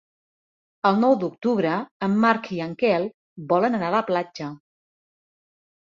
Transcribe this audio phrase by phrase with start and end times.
[0.89, 1.75] El nou d'octubre
[2.09, 3.07] en Marc i en Quel
[3.55, 4.49] volen anar a la platja.